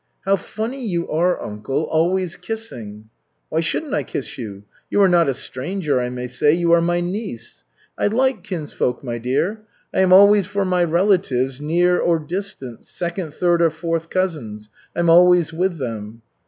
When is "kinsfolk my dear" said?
8.43-9.61